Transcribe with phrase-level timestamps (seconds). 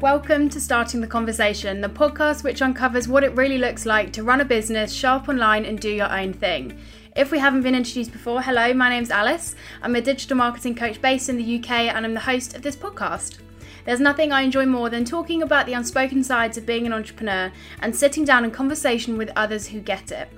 [0.00, 4.22] Welcome to Starting the Conversation, the podcast which uncovers what it really looks like to
[4.22, 6.78] run a business, show up online, and do your own thing.
[7.16, 9.54] If we haven't been introduced before, hello, my name's Alice.
[9.80, 12.76] I'm a digital marketing coach based in the UK and I'm the host of this
[12.76, 13.38] podcast.
[13.86, 17.50] There's nothing I enjoy more than talking about the unspoken sides of being an entrepreneur
[17.80, 20.28] and sitting down in conversation with others who get it.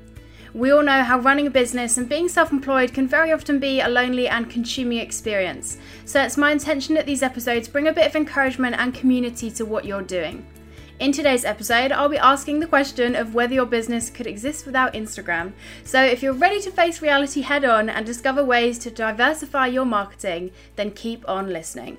[0.58, 3.80] We all know how running a business and being self employed can very often be
[3.80, 8.08] a lonely and consuming experience, so it's my intention that these episodes bring a bit
[8.08, 10.44] of encouragement and community to what you're doing.
[10.98, 14.94] In today's episode, I'll be asking the question of whether your business could exist without
[14.94, 15.52] Instagram.
[15.84, 19.84] So, if you're ready to face reality head on and discover ways to diversify your
[19.84, 21.98] marketing, then keep on listening.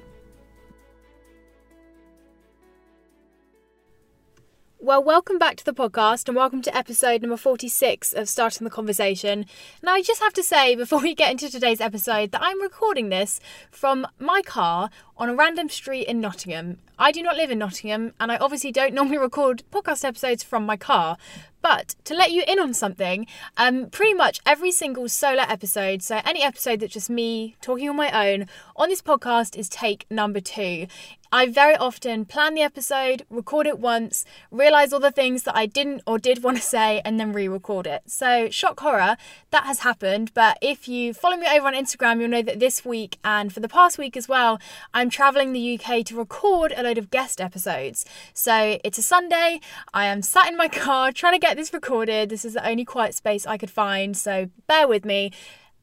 [4.82, 8.72] Well, welcome back to the podcast and welcome to episode number 46 of Starting the
[8.72, 9.46] Conversation.
[9.84, 13.10] Now, I just have to say before we get into today's episode that I'm recording
[13.10, 16.78] this from my car on a random street in Nottingham.
[16.98, 20.66] I do not live in Nottingham and I obviously don't normally record podcast episodes from
[20.66, 21.18] my car.
[21.62, 23.28] But to let you in on something,
[23.58, 27.98] um, pretty much every single solo episode, so any episode that's just me talking on
[27.98, 28.46] my own
[28.78, 30.88] on this podcast, is take number two.
[31.32, 35.68] I very often plan the episode, record it once, realize all the things that I
[35.68, 38.02] didn't or did want to say, and then re record it.
[38.08, 39.16] So, shock horror,
[39.52, 40.34] that has happened.
[40.34, 43.60] But if you follow me over on Instagram, you'll know that this week and for
[43.60, 44.60] the past week as well,
[44.92, 48.06] I'm traveling the UK to record a load of guest episodes.
[48.34, 49.60] So, it's a Sunday,
[49.94, 52.30] I am sat in my car trying to get this recorded.
[52.30, 55.32] This is the only quiet space I could find, so bear with me.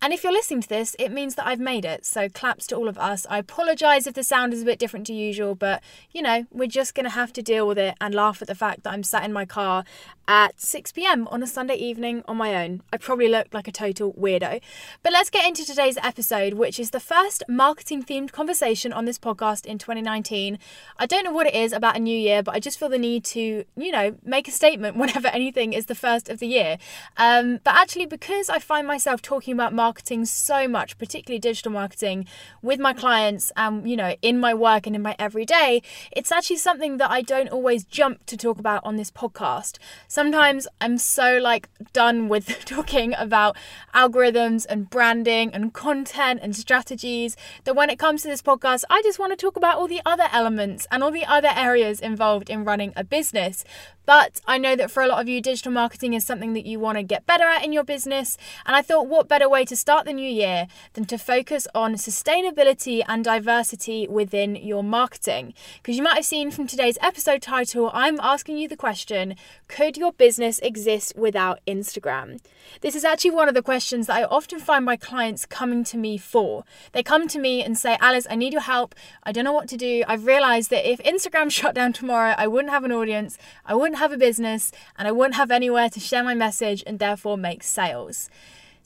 [0.02, 2.04] And if you're listening to this, it means that I've made it.
[2.04, 3.26] So claps to all of us.
[3.30, 6.68] I apologise if the sound is a bit different to usual, but you know, we're
[6.68, 9.02] just going to have to deal with it and laugh at the fact that I'm
[9.02, 9.84] sat in my car
[10.28, 12.82] at 6 pm on a Sunday evening on my own.
[12.92, 14.60] I probably look like a total weirdo.
[15.02, 19.18] But let's get into today's episode, which is the first marketing themed conversation on this
[19.18, 20.58] podcast in 2019.
[20.98, 22.98] I don't know what it is about a new year, but I just feel the
[22.98, 26.78] need to, you know, make a statement whenever anything is the first of the year.
[27.16, 29.85] Um, but actually, because I find myself talking about marketing
[30.24, 32.26] so much, particularly digital marketing,
[32.62, 35.82] with my clients and, you know, in my work and in my everyday,
[36.12, 40.66] it's actually something that I don't always jump to talk about on this podcast sometimes
[40.80, 43.56] I'm so like done with talking about
[43.94, 49.02] algorithms and branding and content and strategies that when it comes to this podcast, I
[49.02, 52.50] just want to talk about all the other elements and all the other areas involved
[52.50, 53.64] in running a business.
[54.06, 56.78] But I know that for a lot of you, digital marketing is something that you
[56.78, 58.38] want to get better at in your business.
[58.64, 61.94] And I thought, what better way to start the new year than to focus on
[61.94, 65.54] sustainability and diversity within your marketing?
[65.82, 69.34] Because you might have seen from today's episode title, I'm asking you the question
[69.68, 72.38] could your business exist without Instagram?
[72.82, 75.96] This is actually one of the questions that I often find my clients coming to
[75.96, 76.64] me for.
[76.92, 78.94] They come to me and say, Alice, I need your help.
[79.22, 80.04] I don't know what to do.
[80.06, 83.38] I've realized that if Instagram shut down tomorrow, I wouldn't have an audience.
[83.64, 86.82] I wouldn't wouldn't have a business and I wouldn't have anywhere to share my message
[86.86, 88.28] and therefore make sales.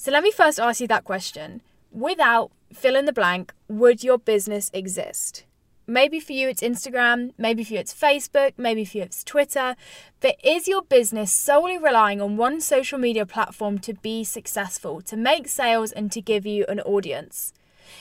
[0.03, 1.61] So let me first ask you that question.
[1.93, 5.45] Without fill in the blank, would your business exist?
[5.87, 9.77] Maybe for you it's Instagram, maybe for you it's Facebook, maybe for you it's Twitter,
[10.21, 15.19] but is your business solely relying on one social media platform to be successful, to
[15.19, 17.53] make sales, and to give you an audience?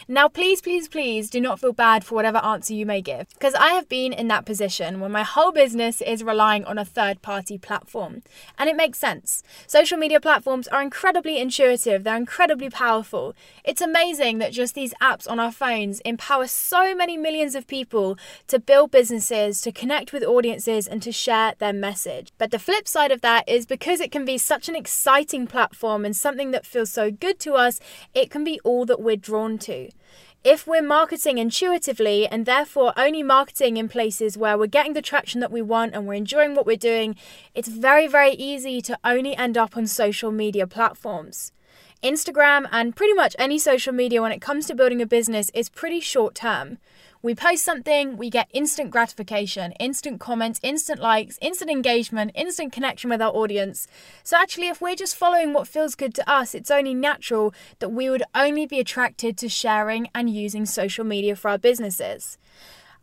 [0.08, 3.54] Now, please, please, please do not feel bad for whatever answer you may give, because
[3.54, 7.22] I have been in that position where my whole business is relying on a third
[7.22, 8.22] party platform.
[8.58, 9.44] And it makes sense.
[9.68, 13.34] Social media platforms are incredibly intuitive, they're incredibly powerful.
[13.64, 18.18] It's amazing that just these apps on our phones empower so many millions of people
[18.48, 22.32] to build businesses, to connect with audiences, and to share their message.
[22.38, 26.04] But the flip side of that is because it can be such an exciting platform
[26.06, 27.80] and something that feels so good to us,
[28.14, 29.79] it can be all that we're drawn to.
[30.44, 35.42] If we're marketing intuitively and therefore only marketing in places where we're getting the traction
[35.42, 37.16] that we want and we're enjoying what we're doing,
[37.54, 41.52] it's very, very easy to only end up on social media platforms.
[42.02, 45.68] Instagram and pretty much any social media when it comes to building a business is
[45.68, 46.78] pretty short term.
[47.22, 53.10] We post something, we get instant gratification, instant comments, instant likes, instant engagement, instant connection
[53.10, 53.88] with our audience.
[54.24, 57.90] So, actually, if we're just following what feels good to us, it's only natural that
[57.90, 62.38] we would only be attracted to sharing and using social media for our businesses.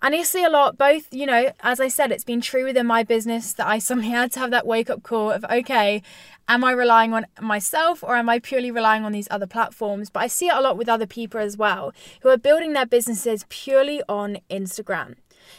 [0.06, 2.86] And I see a lot, both, you know, as I said, it's been true within
[2.86, 6.00] my business that I suddenly had to have that wake up call of, okay,
[6.46, 10.08] am I relying on myself or am I purely relying on these other platforms?
[10.08, 12.86] But I see it a lot with other people as well who are building their
[12.86, 15.16] businesses purely on Instagram.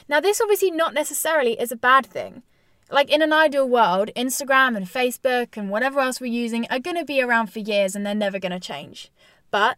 [0.08, 2.42] Now, this obviously not necessarily is a bad thing.
[2.90, 6.96] Like in an ideal world, Instagram and Facebook and whatever else we're using are going
[6.96, 9.12] to be around for years and they're never going to change.
[9.52, 9.78] But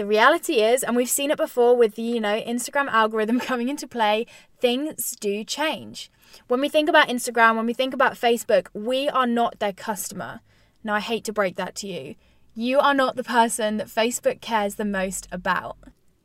[0.00, 3.68] The reality is, and we've seen it before with the, you know, Instagram algorithm coming
[3.68, 4.24] into play,
[4.58, 6.10] things do change.
[6.48, 10.40] When we think about Instagram, when we think about Facebook, we are not their customer.
[10.82, 12.14] Now, I hate to break that to you.
[12.54, 15.76] You are not the person that Facebook cares the most about.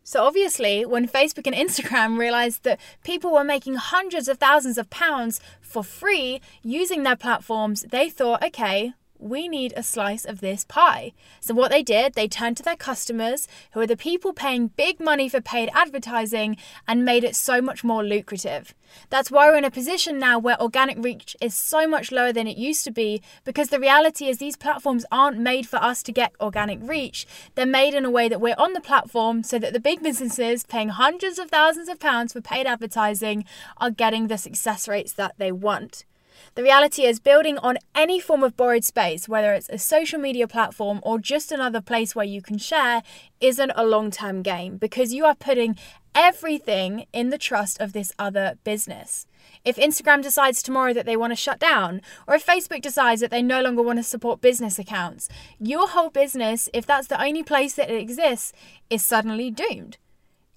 [0.05, 4.89] So, obviously, when Facebook and Instagram realized that people were making hundreds of thousands of
[4.89, 8.93] pounds for free using their platforms, they thought, okay,
[9.25, 11.11] we need a slice of this pie.
[11.39, 14.99] So, what they did, they turned to their customers, who are the people paying big
[14.99, 16.57] money for paid advertising,
[16.87, 18.73] and made it so much more lucrative.
[19.09, 22.47] That's why we're in a position now where organic reach is so much lower than
[22.47, 26.11] it used to be, because the reality is these platforms aren't made for us to
[26.11, 27.25] get organic reach.
[27.55, 30.63] They're made in a way that we're on the platform so that the big businesses
[30.63, 33.45] paying hundreds of thousands of pounds for paid advertising
[33.77, 36.05] are getting the success rates that they want.
[36.53, 40.47] The reality is, building on any form of borrowed space, whether it's a social media
[40.47, 43.01] platform or just another place where you can share,
[43.41, 45.75] isn't a long term game because you are putting
[46.13, 49.27] everything in the trust of this other business.
[49.63, 53.31] If Instagram decides tomorrow that they want to shut down, or if Facebook decides that
[53.31, 55.27] they no longer want to support business accounts,
[55.59, 58.53] your whole business, if that's the only place that it exists,
[58.89, 59.97] is suddenly doomed.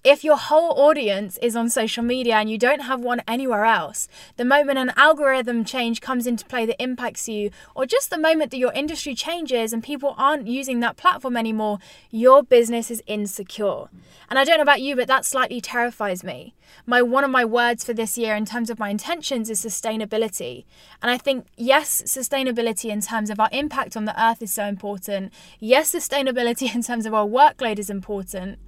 [0.01, 4.07] If your whole audience is on social media and you don't have one anywhere else,
[4.37, 8.51] the moment an algorithm change comes into play that impacts you, or just the moment
[8.51, 11.79] that your industry changes and people aren't using that platform anymore,
[12.11, 13.89] your business is insecure.
[14.29, 16.53] And I don't know about you, but that slightly terrifies me.
[16.85, 20.63] My one of my words for this year in terms of my intentions is sustainability.
[21.01, 24.63] And I think yes, sustainability in terms of our impact on the earth is so
[24.63, 25.33] important.
[25.59, 28.59] Yes, sustainability in terms of our workload is important.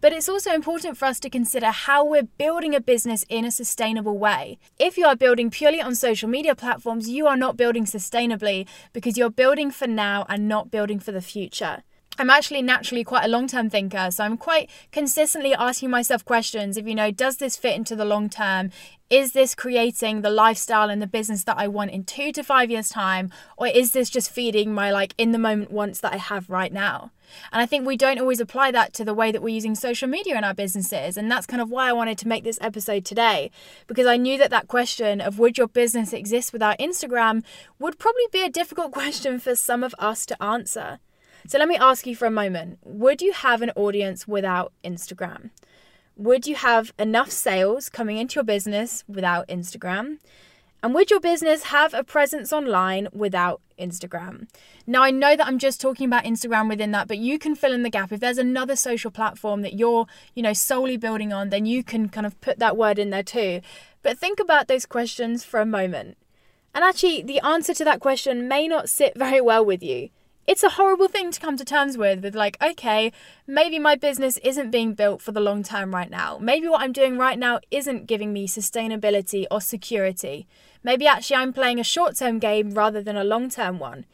[0.00, 3.50] But it's also important for us to consider how we're building a business in a
[3.50, 4.58] sustainable way.
[4.78, 9.16] If you are building purely on social media platforms, you are not building sustainably because
[9.16, 11.82] you're building for now and not building for the future.
[12.18, 16.76] I'm actually naturally quite a long term thinker, so I'm quite consistently asking myself questions
[16.76, 18.70] if you know, does this fit into the long term?
[19.10, 22.70] Is this creating the lifestyle and the business that I want in two to five
[22.70, 23.30] years' time?
[23.58, 26.72] Or is this just feeding my like in the moment wants that I have right
[26.72, 27.10] now?
[27.52, 30.08] And I think we don't always apply that to the way that we're using social
[30.08, 31.16] media in our businesses.
[31.16, 33.50] And that's kind of why I wanted to make this episode today,
[33.86, 37.42] because I knew that that question of would your business exist without Instagram
[37.78, 40.98] would probably be a difficult question for some of us to answer.
[41.48, 45.50] So let me ask you for a moment would you have an audience without Instagram?
[46.16, 50.18] Would you have enough sales coming into your business without Instagram?
[50.82, 54.48] And would your business have a presence online without Instagram?
[54.86, 57.72] Now, I know that I'm just talking about Instagram within that, but you can fill
[57.72, 58.12] in the gap.
[58.12, 62.08] If there's another social platform that you're, you know, solely building on, then you can
[62.08, 63.60] kind of put that word in there too.
[64.02, 66.16] But think about those questions for a moment.
[66.74, 70.10] And actually, the answer to that question may not sit very well with you
[70.46, 73.12] it's a horrible thing to come to terms with with like okay
[73.46, 76.92] maybe my business isn't being built for the long term right now maybe what i'm
[76.92, 80.46] doing right now isn't giving me sustainability or security
[80.82, 84.04] maybe actually i'm playing a short term game rather than a long term one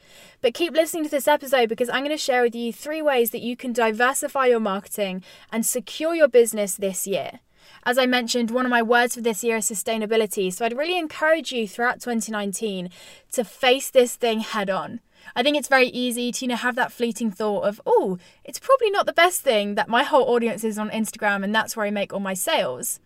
[0.40, 3.31] but keep listening to this episode because i'm going to share with you three ways
[3.31, 7.40] that you can diversify your marketing and secure your business this year
[7.84, 10.52] as I mentioned, one of my words for this year is sustainability.
[10.52, 12.90] So I'd really encourage you throughout 2019
[13.32, 15.00] to face this thing head on.
[15.34, 18.58] I think it's very easy to you know have that fleeting thought of, oh, it's
[18.58, 21.86] probably not the best thing that my whole audience is on Instagram and that's where
[21.86, 23.01] I make all my sales.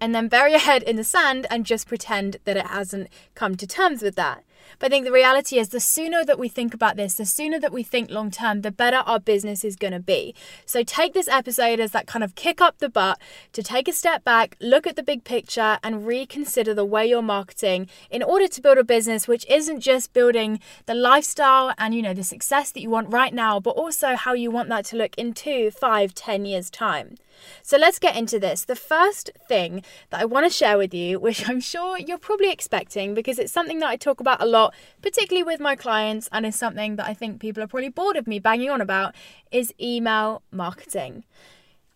[0.00, 3.56] And then bury your head in the sand and just pretend that it hasn't come
[3.56, 4.42] to terms with that.
[4.78, 7.58] But I think the reality is the sooner that we think about this, the sooner
[7.60, 10.34] that we think long term, the better our business is going to be.
[10.66, 13.18] So take this episode as that kind of kick up the butt
[13.52, 17.22] to take a step back, look at the big picture, and reconsider the way you're
[17.22, 22.02] marketing in order to build a business which isn't just building the lifestyle and you
[22.02, 24.96] know the success that you want right now, but also how you want that to
[24.96, 27.16] look in two, five, ten years' time.
[27.62, 28.64] So let's get into this.
[28.64, 32.50] The first thing that I want to share with you, which I'm sure you're probably
[32.50, 36.46] expecting because it's something that I talk about a lot, particularly with my clients, and
[36.46, 39.14] is something that I think people are probably bored of me banging on about,
[39.50, 41.24] is email marketing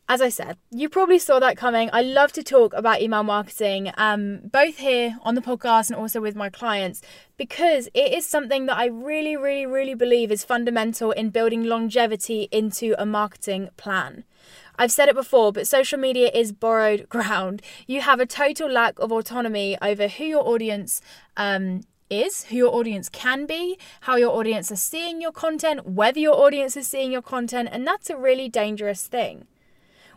[0.09, 1.91] as I said, you probably saw that coming.
[1.93, 6.21] I love to talk about email marketing, um, both here on the podcast and also
[6.21, 7.03] with my clients,
[7.37, 12.49] because it is something that I really, really, really believe is fundamental in building longevity
[12.53, 14.25] into a marketing plan.
[14.79, 17.63] I've said it before, but social media is borrowed ground.
[17.87, 21.01] You have a total lack of autonomy over who your audience
[21.37, 26.19] um, is, who your audience can be, how your audience are seeing your content, whether
[26.19, 29.47] your audience is seeing your content, and that's a really dangerous thing.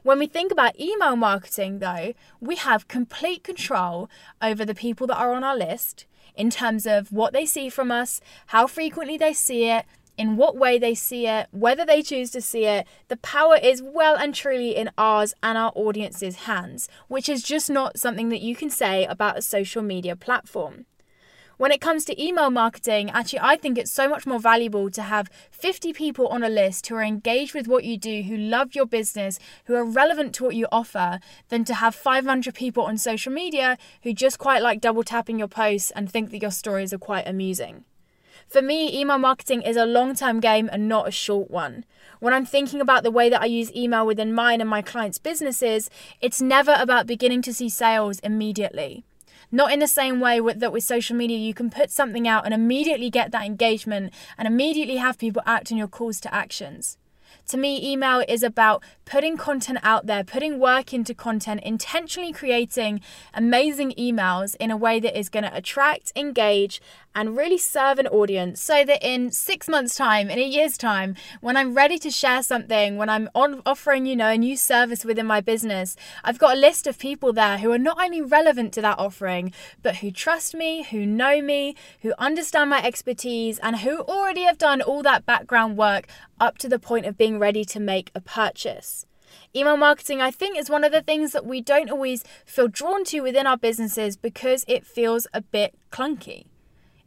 [0.03, 4.09] When we think about email marketing, though, we have complete control
[4.41, 7.91] over the people that are on our list in terms of what they see from
[7.91, 9.85] us, how frequently they see it,
[10.19, 12.85] in what way they see it, whether they choose to see it.
[13.07, 17.69] The power is well and truly in ours and our audience's hands, which is just
[17.69, 20.85] not something that you can say about a social media platform.
[21.55, 25.01] When it comes to email marketing, actually, I think it's so much more valuable to
[25.01, 28.75] have 50 people on a list who are engaged with what you do, who love
[28.75, 32.97] your business, who are relevant to what you offer, than to have 500 people on
[32.97, 36.93] social media who just quite like double tapping your posts and think that your stories
[36.93, 37.85] are quite amusing.
[38.49, 41.85] For me, email marketing is a long term game and not a short one.
[42.19, 45.19] When I'm thinking about the way that I use email within mine and my clients'
[45.19, 45.87] businesses,
[46.19, 49.03] it's never about beginning to see sales immediately.
[49.51, 52.43] Not in the same way with, that with social media, you can put something out
[52.43, 56.97] and immediately get that engagement and immediately have people act on your calls to actions.
[57.49, 63.01] To me, email is about putting content out there, putting work into content, intentionally creating
[63.33, 66.79] amazing emails in a way that is going to attract, engage,
[67.15, 71.15] and really serve an audience so that in six months' time, in a year's time,
[71.41, 75.03] when I'm ready to share something, when I'm on offering, you know, a new service
[75.03, 78.73] within my business, I've got a list of people there who are not only relevant
[78.73, 83.77] to that offering, but who trust me, who know me, who understand my expertise, and
[83.77, 86.07] who already have done all that background work
[86.39, 89.05] up to the point of being ready to make a purchase.
[89.55, 93.03] Email marketing, I think, is one of the things that we don't always feel drawn
[93.05, 96.45] to within our businesses because it feels a bit clunky.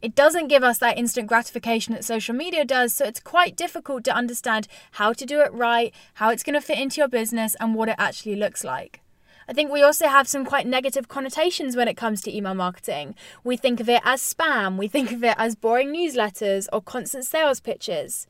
[0.01, 4.03] It doesn't give us that instant gratification that social media does, so it's quite difficult
[4.03, 7.55] to understand how to do it right, how it's going to fit into your business,
[7.59, 8.99] and what it actually looks like.
[9.47, 13.15] I think we also have some quite negative connotations when it comes to email marketing.
[13.45, 17.25] We think of it as spam, we think of it as boring newsletters or constant
[17.25, 18.27] sales pitches.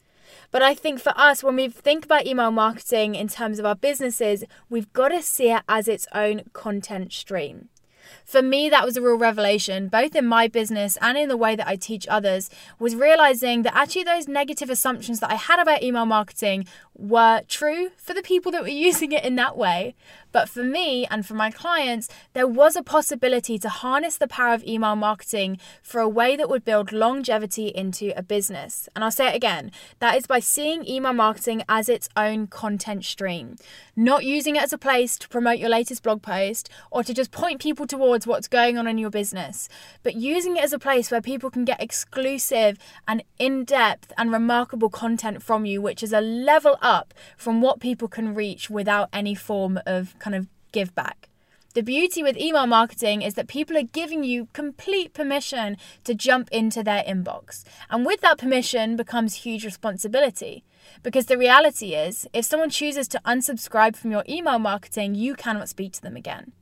[0.51, 3.75] But I think for us, when we think about email marketing in terms of our
[3.75, 7.69] businesses, we've got to see it as its own content stream.
[8.25, 11.55] For me, that was a real revelation, both in my business and in the way
[11.55, 15.83] that I teach others, was realizing that actually those negative assumptions that I had about
[15.83, 19.95] email marketing were true for the people that were using it in that way.
[20.31, 24.53] But for me and for my clients, there was a possibility to harness the power
[24.53, 28.89] of email marketing for a way that would build longevity into a business.
[28.95, 33.05] And I'll say it again that is by seeing email marketing as its own content
[33.05, 33.57] stream,
[33.95, 37.31] not using it as a place to promote your latest blog post or to just
[37.31, 39.69] point people towards what's going on in your business,
[40.01, 44.31] but using it as a place where people can get exclusive and in depth and
[44.31, 49.09] remarkable content from you, which is a level up from what people can reach without
[49.13, 51.29] any form of kind of give back.
[51.75, 56.49] The beauty with email marketing is that people are giving you complete permission to jump
[56.51, 57.63] into their inbox.
[57.91, 60.63] And with that permission becomes huge responsibility.
[61.03, 65.69] Because the reality is, if someone chooses to unsubscribe from your email marketing, you cannot
[65.69, 66.53] speak to them again.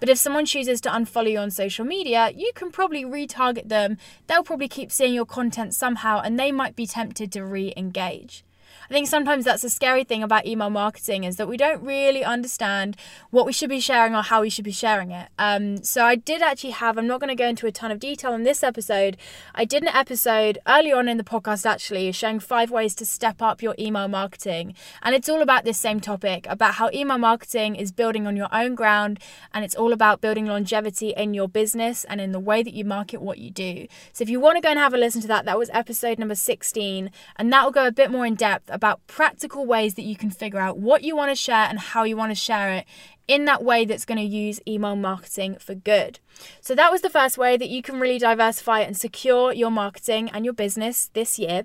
[0.00, 3.98] But if someone chooses to unfollow you on social media, you can probably retarget them.
[4.26, 8.45] They'll probably keep seeing your content somehow and they might be tempted to re engage.
[8.88, 12.22] I think sometimes that's a scary thing about email marketing is that we don't really
[12.22, 12.96] understand
[13.30, 15.28] what we should be sharing or how we should be sharing it.
[15.38, 17.98] Um, so I did actually have, I'm not going to go into a ton of
[17.98, 19.16] detail in this episode.
[19.54, 23.42] I did an episode early on in the podcast actually showing five ways to step
[23.42, 24.74] up your email marketing.
[25.02, 28.48] And it's all about this same topic about how email marketing is building on your
[28.52, 29.18] own ground
[29.52, 32.84] and it's all about building longevity in your business and in the way that you
[32.84, 33.86] market what you do.
[34.12, 36.18] So if you want to go and have a listen to that, that was episode
[36.18, 40.02] number 16 and that will go a bit more in depth about practical ways that
[40.02, 42.72] you can figure out what you want to share and how you want to share
[42.74, 42.84] it
[43.26, 46.20] in that way that's going to use email marketing for good.
[46.60, 50.28] So, that was the first way that you can really diversify and secure your marketing
[50.28, 51.64] and your business this year.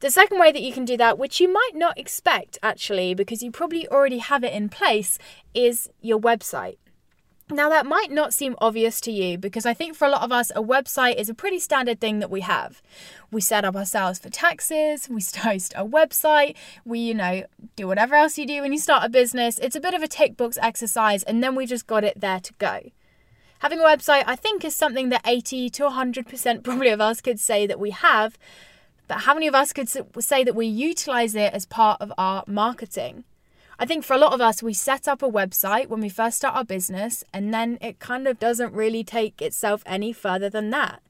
[0.00, 3.42] The second way that you can do that, which you might not expect actually, because
[3.42, 5.18] you probably already have it in place,
[5.54, 6.76] is your website.
[7.50, 10.30] Now, that might not seem obvious to you because I think for a lot of
[10.30, 12.82] us, a website is a pretty standard thing that we have.
[13.30, 18.16] We set up ourselves for taxes, we host a website, we, you know, do whatever
[18.16, 19.58] else you do when you start a business.
[19.60, 22.40] It's a bit of a tick box exercise, and then we just got it there
[22.40, 22.80] to go.
[23.60, 27.40] Having a website, I think, is something that 80 to 100% probably of us could
[27.40, 28.36] say that we have,
[29.06, 32.44] but how many of us could say that we utilize it as part of our
[32.46, 33.24] marketing?
[33.80, 36.38] I think for a lot of us, we set up a website when we first
[36.38, 40.70] start our business, and then it kind of doesn't really take itself any further than
[40.70, 41.00] that.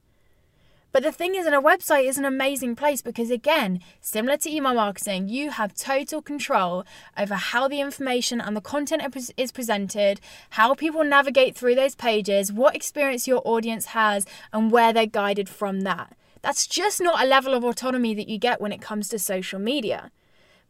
[0.91, 4.51] But the thing is, and a website is an amazing place because, again, similar to
[4.51, 6.83] email marketing, you have total control
[7.17, 10.19] over how the information and the content is presented,
[10.51, 15.49] how people navigate through those pages, what experience your audience has, and where they're guided
[15.49, 16.15] from that.
[16.41, 19.59] That's just not a level of autonomy that you get when it comes to social
[19.59, 20.11] media.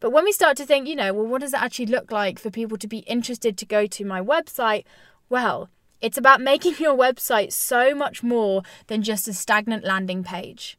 [0.00, 2.38] But when we start to think, you know, well, what does it actually look like
[2.38, 4.84] for people to be interested to go to my website?
[5.28, 5.68] Well,
[6.00, 10.78] it's about making your website so much more than just a stagnant landing page.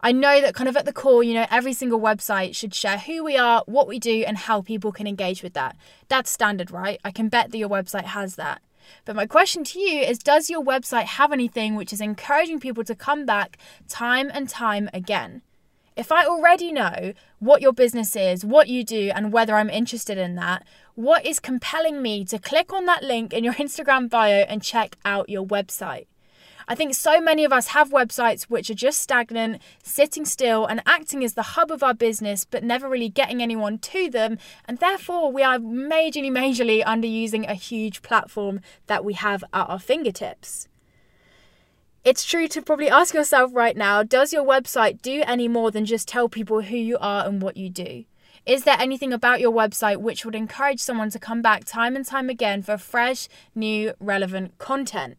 [0.00, 2.98] I know that kind of at the core, you know, every single website should share
[2.98, 5.76] who we are, what we do, and how people can engage with that.
[6.08, 7.00] That's standard, right?
[7.04, 8.60] I can bet that your website has that.
[9.06, 12.84] But my question to you is Does your website have anything which is encouraging people
[12.84, 13.56] to come back
[13.88, 15.40] time and time again?
[15.96, 20.18] If I already know what your business is, what you do, and whether I'm interested
[20.18, 24.40] in that, what is compelling me to click on that link in your Instagram bio
[24.48, 26.06] and check out your website?
[26.66, 30.82] I think so many of us have websites which are just stagnant, sitting still, and
[30.84, 34.38] acting as the hub of our business, but never really getting anyone to them.
[34.64, 39.78] And therefore, we are majorly, majorly underusing a huge platform that we have at our
[39.78, 40.68] fingertips.
[42.04, 45.86] It's true to probably ask yourself right now does your website do any more than
[45.86, 48.04] just tell people who you are and what you do?
[48.44, 52.04] Is there anything about your website which would encourage someone to come back time and
[52.04, 55.16] time again for fresh, new, relevant content?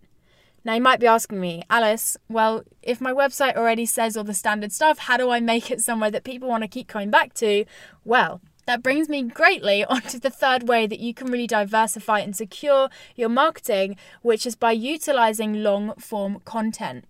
[0.64, 4.36] Now, you might be asking me, Alice, well, if my website already says all the
[4.36, 7.34] standard stuff, how do I make it somewhere that people want to keep coming back
[7.36, 7.66] to?
[8.04, 12.36] Well, that brings me greatly onto the third way that you can really diversify and
[12.36, 17.06] secure your marketing, which is by utilizing long form content.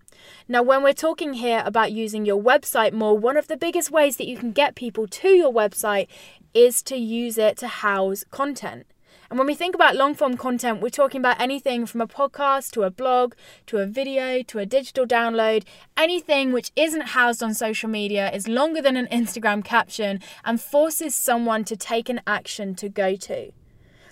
[0.48, 4.16] Now, when we're talking here about using your website more, one of the biggest ways
[4.16, 6.08] that you can get people to your website
[6.54, 8.86] is to use it to house content.
[9.28, 12.70] And when we think about long form content, we're talking about anything from a podcast
[12.72, 13.34] to a blog
[13.66, 15.64] to a video to a digital download,
[15.96, 21.14] anything which isn't housed on social media, is longer than an Instagram caption, and forces
[21.14, 23.52] someone to take an action to go to.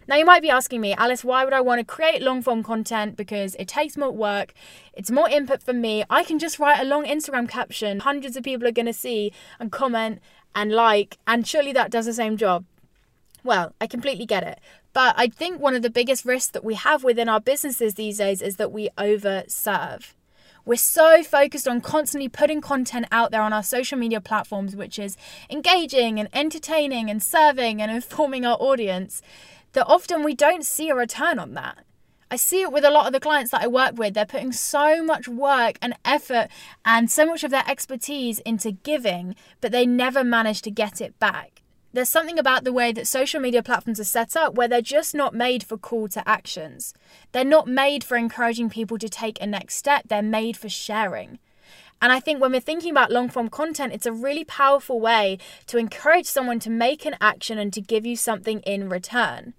[0.06, 2.62] Now, you might be asking me, Alice, why would I want to create long form
[2.62, 3.16] content?
[3.16, 4.52] Because it takes more work,
[4.92, 6.04] it's more input for me.
[6.10, 9.32] I can just write a long Instagram caption, hundreds of people are going to see
[9.58, 10.20] and comment
[10.54, 12.64] and like, and surely that does the same job.
[13.42, 14.58] Well, I completely get it.
[14.94, 18.18] But I think one of the biggest risks that we have within our businesses these
[18.18, 20.14] days is that we overserve.
[20.64, 24.98] We're so focused on constantly putting content out there on our social media platforms, which
[24.98, 25.16] is
[25.50, 29.20] engaging and entertaining and serving and informing our audience,
[29.72, 31.78] that often we don't see a return on that.
[32.30, 34.14] I see it with a lot of the clients that I work with.
[34.14, 36.48] They're putting so much work and effort
[36.84, 41.18] and so much of their expertise into giving, but they never manage to get it
[41.18, 41.53] back
[41.94, 45.14] there's something about the way that social media platforms are set up where they're just
[45.14, 46.92] not made for call to actions.
[47.30, 51.38] They're not made for encouraging people to take a next step, they're made for sharing.
[52.02, 55.38] And I think when we're thinking about long form content, it's a really powerful way
[55.68, 59.54] to encourage someone to make an action and to give you something in return.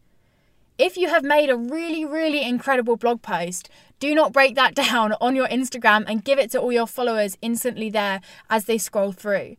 [0.77, 3.69] If you have made a really, really incredible blog post,
[3.99, 7.37] do not break that down on your Instagram and give it to all your followers
[7.41, 8.19] instantly there
[8.49, 9.55] as they scroll through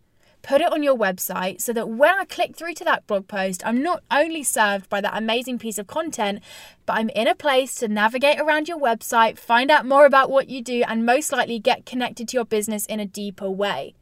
[0.46, 3.66] put it on your website so that when I click through to that blog post,
[3.66, 6.40] I'm not only served by that amazing piece of content,
[6.86, 10.48] but I'm in a place to navigate around your website, find out more about what
[10.48, 13.96] you do, and most likely get connected to your business in a deeper way.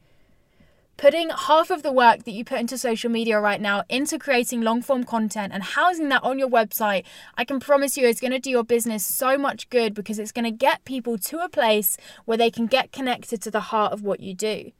[0.98, 4.60] Putting half of the work that you put into social media right now into creating
[4.60, 7.04] long form content and housing that on your website,
[7.38, 10.30] I can promise you it's going to do your business so much good because it's
[10.30, 13.94] going to get people to a place where they can get connected to the heart
[13.94, 14.72] of what you do.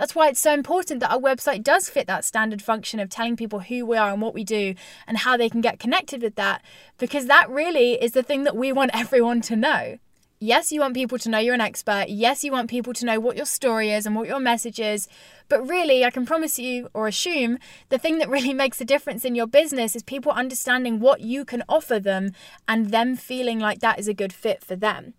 [0.00, 3.36] That's why it's so important that our website does fit that standard function of telling
[3.36, 4.74] people who we are and what we do
[5.06, 6.62] and how they can get connected with that,
[6.96, 9.98] because that really is the thing that we want everyone to know.
[10.38, 12.06] Yes, you want people to know you're an expert.
[12.08, 15.06] Yes, you want people to know what your story is and what your message is.
[15.50, 17.58] But really, I can promise you or assume
[17.90, 21.44] the thing that really makes a difference in your business is people understanding what you
[21.44, 22.32] can offer them
[22.66, 25.12] and them feeling like that is a good fit for them.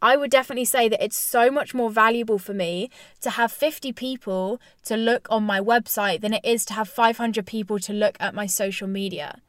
[0.00, 3.92] I would definitely say that it's so much more valuable for me to have 50
[3.92, 8.16] people to look on my website than it is to have 500 people to look
[8.20, 9.40] at my social media.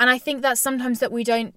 [0.00, 1.54] And I think that sometimes that we don't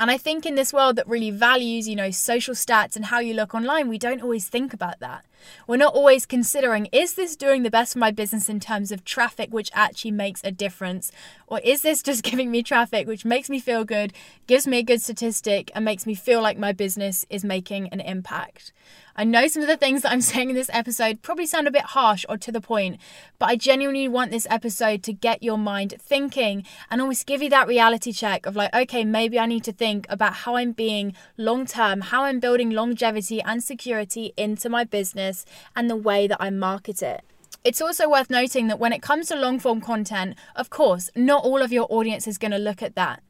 [0.00, 3.18] and I think in this world that really values, you know, social stats and how
[3.18, 5.26] you look online, we don't always think about that.
[5.66, 9.04] We're not always considering is this doing the best for my business in terms of
[9.04, 11.12] traffic, which actually makes a difference?
[11.46, 14.12] Or is this just giving me traffic, which makes me feel good,
[14.46, 18.00] gives me a good statistic, and makes me feel like my business is making an
[18.00, 18.72] impact?
[19.20, 21.70] I know some of the things that I'm saying in this episode probably sound a
[21.70, 22.98] bit harsh or to the point,
[23.38, 27.50] but I genuinely want this episode to get your mind thinking and almost give you
[27.50, 31.14] that reality check of like, okay, maybe I need to think about how I'm being
[31.36, 35.29] long term, how I'm building longevity and security into my business
[35.74, 37.22] and the way that I market it.
[37.62, 41.44] It's also worth noting that when it comes to long form content, of course, not
[41.44, 43.22] all of your audience is going to look at that.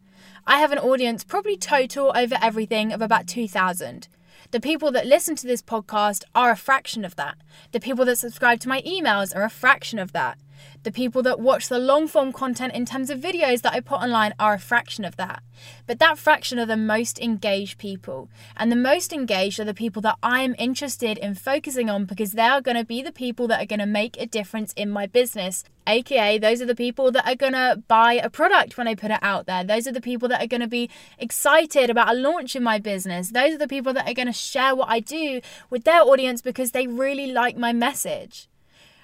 [0.46, 4.08] I have an audience, probably total over everything, of about 2,000.
[4.52, 7.36] The people that listen to this podcast are a fraction of that.
[7.72, 10.38] The people that subscribe to my emails are a fraction of that.
[10.82, 14.00] The people that watch the long form content in terms of videos that I put
[14.00, 15.42] online are a fraction of that.
[15.86, 18.28] But that fraction are the most engaged people.
[18.56, 22.32] And the most engaged are the people that I am interested in focusing on because
[22.32, 24.90] they are going to be the people that are going to make a difference in
[24.90, 25.64] my business.
[25.86, 29.10] AKA, those are the people that are going to buy a product when I put
[29.10, 29.64] it out there.
[29.64, 32.78] Those are the people that are going to be excited about a launch in my
[32.78, 33.30] business.
[33.30, 36.42] Those are the people that are going to share what I do with their audience
[36.42, 38.49] because they really like my message.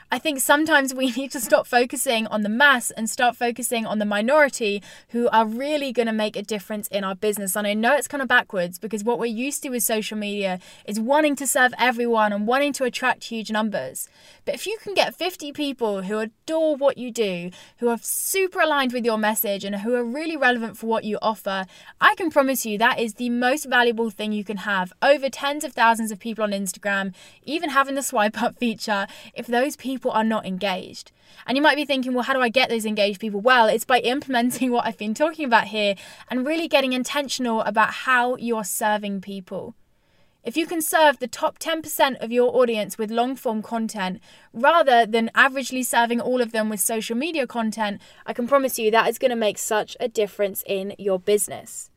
[0.09, 3.99] I think sometimes we need to stop focusing on the mass and start focusing on
[3.99, 7.57] the minority who are really going to make a difference in our business.
[7.57, 10.61] And I know it's kind of backwards because what we're used to with social media
[10.85, 14.09] is wanting to serve everyone and wanting to attract huge numbers.
[14.45, 18.61] But if you can get 50 people who adore what you do, who are super
[18.61, 21.67] aligned with your message, and who are really relevant for what you offer,
[22.01, 24.93] I can promise you that is the most valuable thing you can have.
[25.03, 29.49] Over tens of thousands of people on Instagram, even having the swipe up feature, if
[29.49, 31.11] those people people are not engaged.
[31.47, 33.41] And you might be thinking, well, how do I get those engaged people?
[33.41, 35.95] Well, it's by implementing what I've been talking about here
[36.31, 39.75] and really getting intentional about how you're serving people.
[40.45, 44.21] If you can serve the top 10% of your audience with long form content
[44.53, 48.91] rather than averagely serving all of them with social media content, I can promise you
[48.91, 51.91] that is going to make such a difference in your business.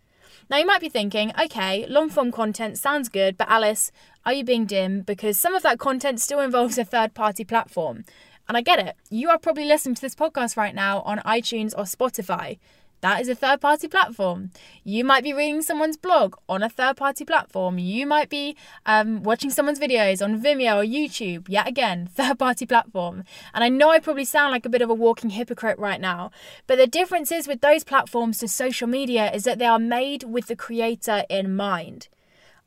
[0.50, 3.92] Now, you might be thinking, okay, long form content sounds good, but Alice,
[4.30, 5.02] are you being dim?
[5.02, 8.06] Because some of that content still involves a third party platform.
[8.48, 8.96] And I get it.
[9.10, 12.60] You are probably listening to this podcast right now on iTunes or Spotify.
[13.02, 14.52] That is a third party platform.
[14.84, 17.80] You might be reading someone's blog on a third party platform.
[17.80, 21.50] You might be um, watching someone's videos on Vimeo or YouTube.
[21.50, 23.24] Yet again, third party platform.
[23.56, 26.30] And I know I probably sound like a bit of a walking hypocrite right now,
[26.68, 30.24] but the difference is with those platforms to social media is that they are made
[30.24, 32.10] with the creator in mind.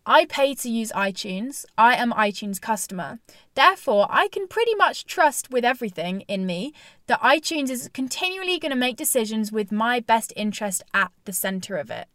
[0.04, 1.64] I pay to use iTunes.
[1.78, 3.20] I am iTunes customer.
[3.54, 6.72] Therefore, I can pretty much trust with everything in me
[7.06, 11.76] that iTunes is continually going to make decisions with my best interest at the center
[11.76, 12.08] of it.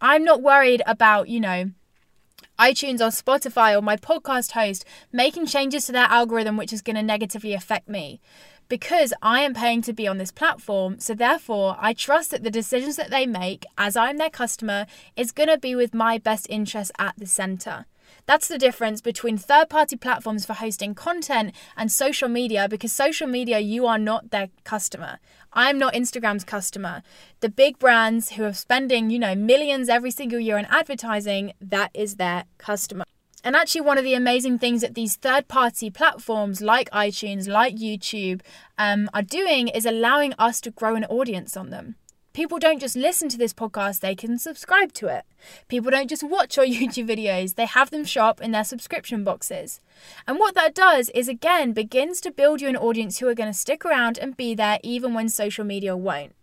[0.00, 1.70] I'm not worried about, you know,
[2.58, 6.96] iTunes or Spotify or my podcast host making changes to their algorithm which is going
[6.96, 8.20] to negatively affect me
[8.68, 10.98] because I am paying to be on this platform.
[10.98, 15.32] So, therefore, I trust that the decisions that they make as I'm their customer is
[15.32, 17.86] going to be with my best interest at the center.
[18.26, 23.26] That's the difference between third party platforms for hosting content and social media because social
[23.26, 25.18] media, you are not their customer.
[25.52, 27.02] I'm not Instagram's customer.
[27.40, 31.90] The big brands who are spending, you know, millions every single year in advertising, that
[31.94, 33.04] is their customer.
[33.44, 37.74] And actually, one of the amazing things that these third party platforms like iTunes, like
[37.74, 38.40] YouTube,
[38.78, 41.96] um, are doing is allowing us to grow an audience on them.
[42.32, 45.24] People don't just listen to this podcast, they can subscribe to it.
[45.68, 49.24] People don't just watch our YouTube videos, they have them show up in their subscription
[49.24, 49.80] boxes.
[50.26, 53.50] And what that does is, again, begins to build you an audience who are going
[53.50, 56.34] to stick around and be there even when social media won't.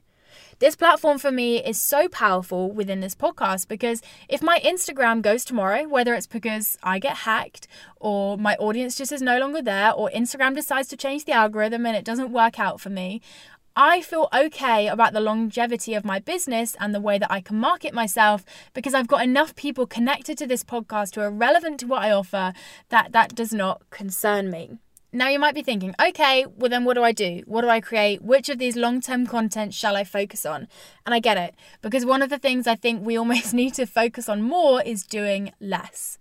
[0.60, 5.46] This platform for me is so powerful within this podcast because if my Instagram goes
[5.46, 9.94] tomorrow, whether it's because I get hacked or my audience just is no longer there
[9.94, 13.22] or Instagram decides to change the algorithm and it doesn't work out for me,
[13.74, 17.56] I feel okay about the longevity of my business and the way that I can
[17.56, 18.44] market myself
[18.74, 22.12] because I've got enough people connected to this podcast who are relevant to what I
[22.12, 22.52] offer
[22.90, 24.80] that that does not concern me.
[25.12, 27.42] Now you might be thinking, okay, well then what do I do?
[27.48, 28.22] What do I create?
[28.22, 30.68] Which of these long-term content shall I focus on?
[31.04, 33.88] And I get it, because one of the things I think we almost need to
[33.88, 36.20] focus on more is doing less.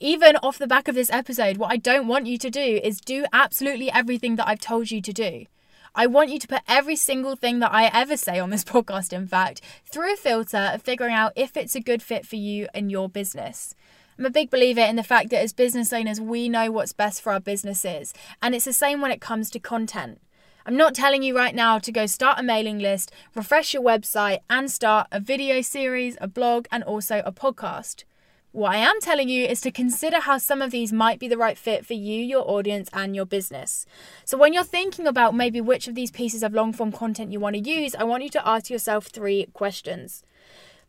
[0.00, 3.00] Even off the back of this episode, what I don't want you to do is
[3.00, 5.46] do absolutely everything that I've told you to do.
[5.94, 9.14] I want you to put every single thing that I ever say on this podcast,
[9.14, 12.68] in fact, through a filter of figuring out if it's a good fit for you
[12.74, 13.74] and your business.
[14.18, 17.20] I'm a big believer in the fact that as business owners, we know what's best
[17.20, 18.14] for our businesses.
[18.40, 20.20] And it's the same when it comes to content.
[20.64, 24.38] I'm not telling you right now to go start a mailing list, refresh your website,
[24.48, 28.04] and start a video series, a blog, and also a podcast.
[28.52, 31.36] What I am telling you is to consider how some of these might be the
[31.36, 33.84] right fit for you, your audience, and your business.
[34.24, 37.38] So, when you're thinking about maybe which of these pieces of long form content you
[37.38, 40.24] want to use, I want you to ask yourself three questions.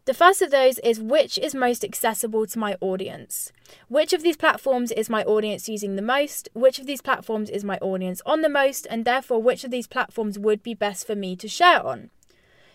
[0.07, 3.51] The first of those is which is most accessible to my audience?
[3.89, 6.47] Which of these platforms is my audience using the most?
[6.53, 8.87] Which of these platforms is my audience on the most?
[8.89, 12.09] And therefore, which of these platforms would be best for me to share on?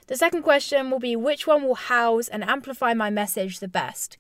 [0.09, 4.19] The second question will be which one will house and amplify my message the best?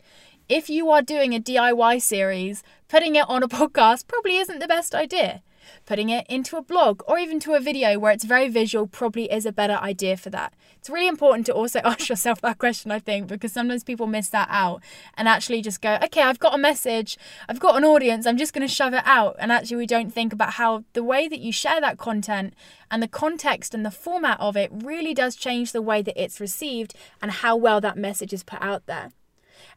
[0.48, 4.66] If you are doing a DIY series, putting it on a podcast probably isn't the
[4.66, 5.42] best idea.
[5.86, 9.30] Putting it into a blog or even to a video where it's very visual probably
[9.30, 10.54] is a better idea for that.
[10.78, 14.28] It's really important to also ask yourself that question, I think, because sometimes people miss
[14.30, 14.82] that out
[15.16, 17.16] and actually just go, okay, I've got a message,
[17.48, 19.36] I've got an audience, I'm just going to shove it out.
[19.38, 22.54] And actually, we don't think about how the way that you share that content
[22.90, 26.40] and the context and the format of it really does change the way that it's
[26.40, 29.10] received and how well that message is put out there.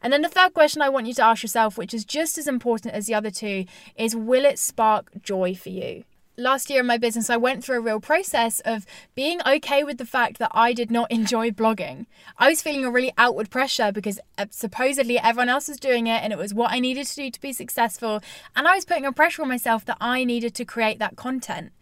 [0.02, 2.46] And then the third question I want you to ask yourself, which is just as
[2.46, 3.64] important as the other two,
[3.96, 6.04] is will it spark joy for you?
[6.38, 9.96] Last year in my business, I went through a real process of being okay with
[9.96, 12.04] the fact that I did not enjoy blogging.
[12.36, 16.22] I was feeling a really outward pressure because uh, supposedly everyone else was doing it
[16.22, 18.20] and it was what I needed to do to be successful.
[18.54, 21.72] And I was putting a pressure on myself that I needed to create that content.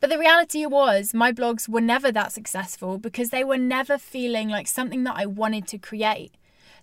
[0.00, 4.48] But the reality was, my blogs were never that successful because they were never feeling
[4.48, 6.32] like something that I wanted to create.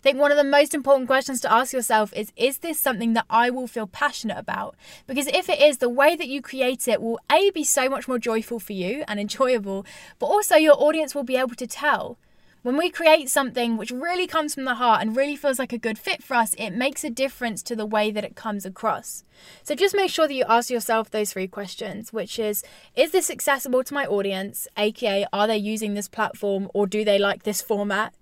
[0.08, 3.26] Think one of the most important questions to ask yourself is Is this something that
[3.30, 4.78] I will feel passionate about?
[5.06, 8.08] Because if it is, the way that you create it will A, be so much
[8.08, 9.86] more joyful for you and enjoyable,
[10.18, 12.18] but also your audience will be able to tell.
[12.62, 15.78] When we create something which really comes from the heart and really feels like a
[15.78, 19.26] good fit for us, it makes a difference to the way that it comes across.
[19.62, 22.64] So just make sure that you ask yourself those three questions, which is
[22.96, 24.70] Is this accessible to my audience?
[24.78, 28.14] AKA, are they using this platform or do they like this format?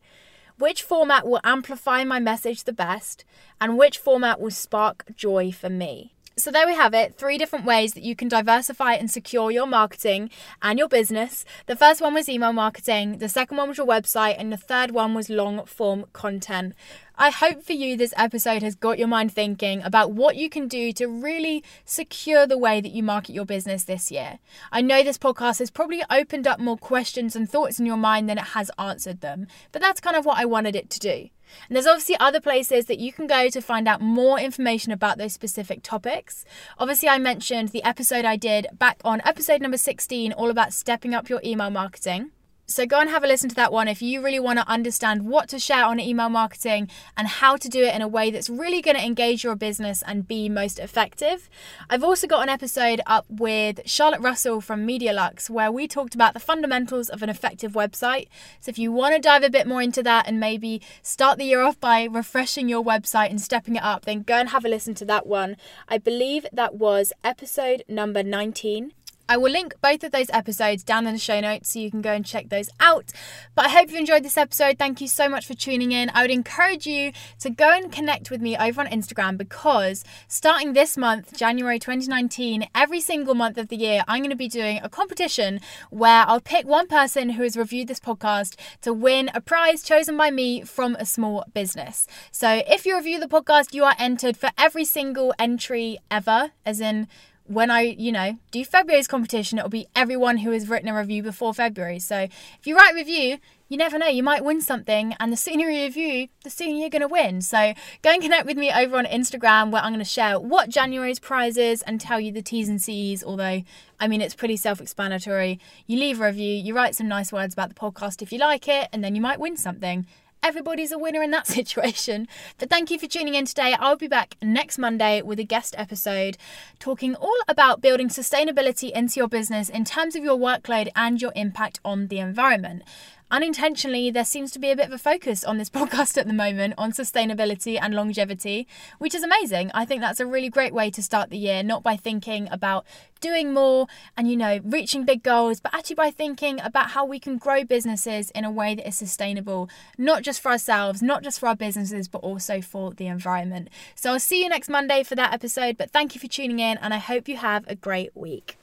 [0.58, 3.26] Which format will amplify my message the best,
[3.60, 6.15] and which format will spark joy for me?
[6.38, 9.66] So, there we have it three different ways that you can diversify and secure your
[9.66, 10.30] marketing
[10.62, 11.46] and your business.
[11.66, 14.92] The first one was email marketing, the second one was your website, and the third
[14.92, 16.74] one was long form content.
[17.18, 20.68] I hope for you this episode has got your mind thinking about what you can
[20.68, 24.40] do to really secure the way that you market your business this year.
[24.74, 28.28] I know this podcast has probably opened up more questions and thoughts in your mind
[28.28, 31.30] than it has answered them, but that's kind of what I wanted it to do.
[31.68, 35.18] And there's obviously other places that you can go to find out more information about
[35.18, 36.46] those specific topics.
[36.78, 41.14] Obviously, I mentioned the episode I did back on episode number 16, all about stepping
[41.14, 42.32] up your email marketing.
[42.68, 45.28] So go and have a listen to that one if you really want to understand
[45.28, 48.50] what to share on email marketing and how to do it in a way that's
[48.50, 51.48] really going to engage your business and be most effective.
[51.92, 56.34] I've also got an episode up with Charlotte Russell from MediaLux where we talked about
[56.34, 58.30] the fundamentals of an effective website.
[58.60, 61.46] So if you want to dive a bit more into that and maybe start the
[61.46, 64.70] year off by refreshing your website and stepping it up, then go and have a
[64.70, 65.56] listen to that one.
[65.88, 68.92] I believe that was episode number 19.
[69.28, 72.02] I will link both of those episodes down in the show notes so you can
[72.02, 73.12] go and check those out.
[73.56, 74.78] But I hope you enjoyed this episode.
[74.78, 76.12] Thank you so much for tuning in.
[76.14, 80.74] I would encourage you to go and connect with me over on Instagram because starting
[80.74, 84.80] this month, January 2019, every single month of the year, I'm going to be doing
[84.84, 85.60] a competition
[85.90, 90.18] where I'll pick one person who has reviewed this podcast to win a prize chosen
[90.18, 92.08] by me from a small business.
[92.32, 96.80] So if you review the podcast, you are entered for every single entry ever, as
[96.80, 97.08] in
[97.48, 101.22] when I, you know, do February's competition, it'll be everyone who has written a review
[101.22, 102.00] before February.
[102.00, 103.38] So if you write a review,
[103.70, 106.90] you never know, you might win something, and the sooner you review, the sooner you're
[106.90, 107.42] going to win.
[107.42, 110.70] So go and connect with me over on Instagram where I'm going to share what
[110.70, 113.24] January's prize is and tell you the T's and C's.
[113.24, 113.64] Although,
[114.00, 115.60] I mean, it's pretty self explanatory.
[115.88, 118.68] You leave a review, you write some nice words about the podcast if you like
[118.68, 120.06] it, and then you might win something
[120.46, 122.28] everybody's a winner in that situation.
[122.60, 123.76] But thank you for tuning in today.
[123.80, 126.38] I'll be back next Monday with a guest episode
[126.78, 131.34] talking all about building sustainability into your business in terms of your workload and your
[131.36, 132.84] impact on the environment
[133.32, 136.34] unintentionally, there seems to be a bit of a focus on this podcast at the
[136.34, 139.72] moment on sustainability and longevity, which is amazing.
[139.74, 142.86] I think that's a really great way to start the year, not by thinking about
[143.22, 147.20] doing more and, you know, reaching big goals, but actually by thinking about how we
[147.20, 151.40] can grow businesses in a way that is sustainable, not just for ourselves, not just
[151.40, 153.70] for our businesses, but also for the environment.
[153.96, 156.78] So I'll see you next Monday for that episode, but thank you for tuning in
[156.78, 158.58] and I hope you have a great week.